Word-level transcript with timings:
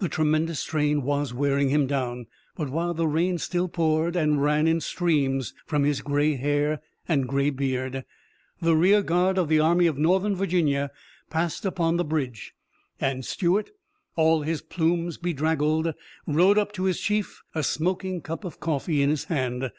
The 0.00 0.08
tremendous 0.08 0.58
strain 0.58 1.02
was 1.02 1.32
wearing 1.32 1.68
him 1.68 1.86
down. 1.86 2.26
But 2.56 2.68
while 2.68 2.94
the 2.94 3.06
rain 3.06 3.38
still 3.38 3.68
poured 3.68 4.16
and 4.16 4.42
ran 4.42 4.66
in 4.66 4.80
streams 4.80 5.54
from 5.66 5.84
his 5.84 6.00
gray 6.02 6.34
hair 6.34 6.80
and 7.06 7.28
gray 7.28 7.50
beard, 7.50 8.04
the 8.60 8.74
rear 8.74 9.02
guard 9.02 9.38
of 9.38 9.48
the 9.48 9.60
Army 9.60 9.86
of 9.86 9.96
Northern 9.96 10.34
Virginia 10.34 10.90
passed 11.30 11.64
upon 11.64 11.96
the 11.96 12.04
bridge, 12.04 12.56
and 13.00 13.24
Stuart, 13.24 13.70
all 14.16 14.42
his 14.42 14.62
plumes 14.62 15.16
bedraggled, 15.16 15.94
rode 16.26 16.58
up 16.58 16.72
to 16.72 16.82
his 16.82 17.00
chief, 17.00 17.44
a 17.54 17.62
smoking 17.62 18.20
cup 18.20 18.42
of 18.42 18.58
coffee 18.58 19.00
in 19.00 19.10
his 19.10 19.26
hand. 19.26 19.70